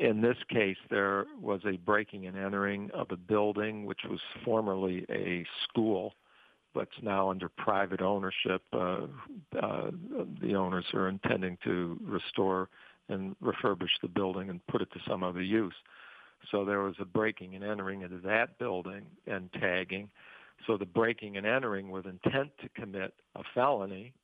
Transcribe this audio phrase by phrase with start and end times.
[0.00, 5.04] In this case, there was a breaking and entering of a building which was formerly
[5.10, 6.14] a school,
[6.72, 8.62] but it's now under private ownership.
[8.72, 9.08] Uh,
[9.60, 9.90] uh,
[10.40, 12.70] the owners are intending to restore
[13.10, 15.74] and refurbish the building and put it to some other use.
[16.50, 20.08] So there was a breaking and entering into that building and tagging.
[20.66, 24.14] So the breaking and entering with intent to commit a felony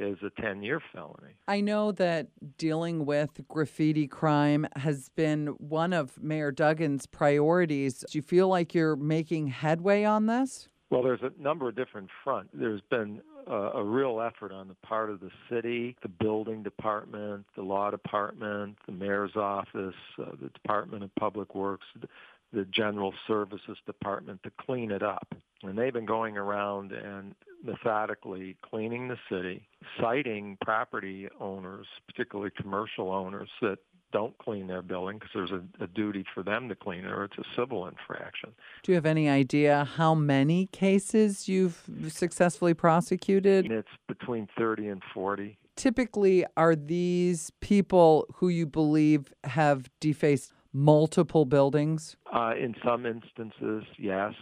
[0.00, 1.34] is a 10 year felony.
[1.46, 8.04] I know that dealing with graffiti crime has been one of Mayor Duggan's priorities.
[8.10, 10.68] Do you feel like you're making headway on this?
[10.88, 12.50] Well, there's a number of different fronts.
[12.52, 17.46] There's been uh, a real effort on the part of the city, the building department,
[17.54, 21.86] the law department, the mayor's office, uh, the Department of Public Works,
[22.52, 25.34] the General Services Department to clean it up.
[25.62, 29.68] And they've been going around and methodically cleaning the city,
[30.00, 33.78] citing property owners, particularly commercial owners, that
[34.12, 37.24] don't clean their building because there's a, a, duty for them to clean it or
[37.24, 38.50] it's a civil infraction.
[38.82, 43.70] Do you have any idea how many cases you've successfully prosecuted?
[43.70, 45.58] It's between 30 and 40.
[45.76, 52.16] Typically, are these people who you believe have defaced multiple buildings?
[52.32, 54.34] Uh, in some instances, yes.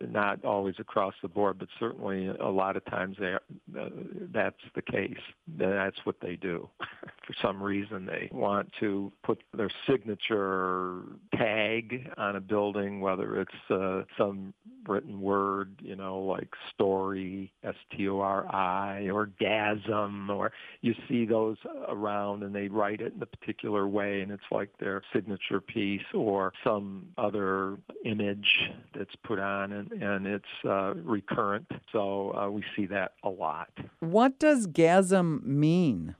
[0.00, 3.42] not always across the board, but certainly a lot of times they are,
[3.78, 3.88] uh,
[4.32, 5.18] that's the case.
[5.56, 6.68] That's what they do.
[7.26, 11.02] For some reason, they want to put their signature
[11.34, 14.52] tag on a building, whether it's uh, some
[14.86, 20.94] written word, you know, like story, S T O R I, or gasm, or you
[21.08, 21.56] see those
[21.88, 26.02] around and they write it in a particular way, and it's like their signature piece
[26.12, 31.70] or some other image that's put on, and, and it's uh, recurrent.
[31.90, 33.70] So uh, we see that a lot.
[34.00, 36.16] What does gasm mean?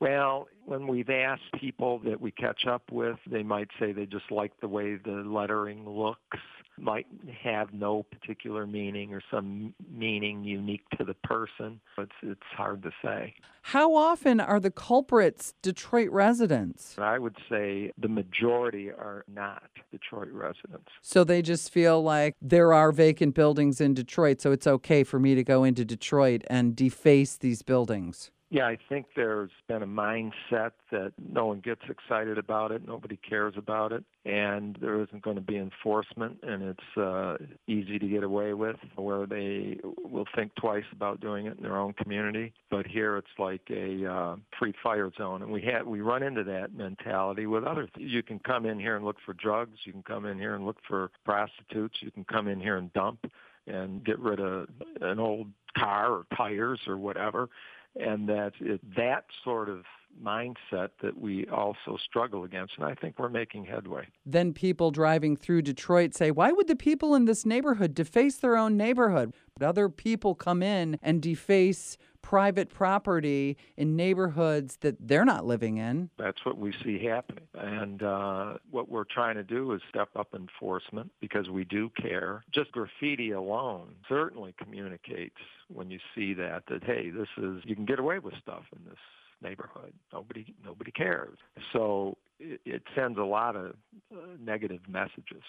[0.00, 4.30] Well, when we've asked people that we catch up with, they might say they just
[4.30, 6.38] like the way the lettering looks
[6.80, 7.06] might
[7.42, 11.80] have no particular meaning or some meaning unique to the person.
[11.98, 13.34] It's it's hard to say.
[13.62, 16.96] How often are the culprits Detroit residents?
[16.98, 20.88] I would say the majority are not Detroit residents.
[21.02, 25.18] So they just feel like there are vacant buildings in Detroit, so it's okay for
[25.18, 28.30] me to go into Detroit and deface these buildings.
[28.50, 33.18] Yeah, I think there's been a mindset that no one gets excited about it, nobody
[33.18, 38.08] cares about it, and there isn't going to be enforcement, and it's uh, easy to
[38.08, 42.54] get away with, where they will think twice about doing it in their own community.
[42.70, 46.44] But here it's like a uh, free fire zone, and we had we run into
[46.44, 47.86] that mentality with other.
[47.94, 50.54] Th- you can come in here and look for drugs, you can come in here
[50.54, 53.30] and look for prostitutes, you can come in here and dump
[53.66, 54.68] and get rid of
[55.02, 57.50] an old car or tires or whatever
[57.98, 59.84] and that it, that sort of
[60.22, 64.06] mindset that we also struggle against, and I think we're making headway.
[64.26, 68.56] Then people driving through Detroit say, Why would the people in this neighborhood deface their
[68.56, 69.34] own neighborhood?
[69.56, 71.98] But other people come in and deface
[72.28, 76.10] private property in neighborhoods that they're not living in.
[76.18, 77.44] That's what we see happening.
[77.54, 82.44] And uh, what we're trying to do is step up enforcement because we do care.
[82.52, 85.38] Just graffiti alone certainly communicates
[85.72, 88.84] when you see that, that, hey, this is, you can get away with stuff in
[88.84, 88.98] this
[89.42, 89.94] neighborhood.
[90.12, 91.38] Nobody nobody cares.
[91.72, 93.74] So it, it sends a lot of
[94.12, 95.42] uh, negative messages.